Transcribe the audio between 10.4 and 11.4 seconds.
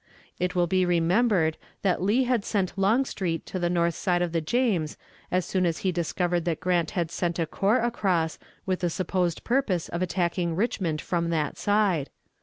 Richmond from